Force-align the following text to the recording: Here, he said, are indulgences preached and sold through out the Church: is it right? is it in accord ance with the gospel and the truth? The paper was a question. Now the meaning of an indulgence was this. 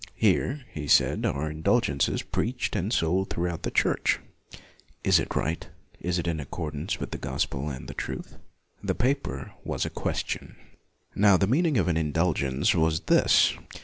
Here, 0.15 0.61
he 0.73 0.87
said, 0.87 1.27
are 1.27 1.51
indulgences 1.51 2.23
preached 2.23 2.75
and 2.75 2.91
sold 2.91 3.29
through 3.29 3.49
out 3.51 3.61
the 3.61 3.69
Church: 3.69 4.19
is 5.03 5.19
it 5.19 5.35
right? 5.35 5.69
is 5.99 6.17
it 6.17 6.27
in 6.27 6.39
accord 6.39 6.73
ance 6.73 6.99
with 6.99 7.11
the 7.11 7.19
gospel 7.19 7.69
and 7.69 7.87
the 7.87 7.93
truth? 7.93 8.37
The 8.83 8.95
paper 8.95 9.51
was 9.63 9.85
a 9.85 9.91
question. 9.91 10.55
Now 11.13 11.37
the 11.37 11.45
meaning 11.45 11.77
of 11.77 11.87
an 11.87 11.97
indulgence 11.97 12.73
was 12.73 13.01
this. 13.01 13.53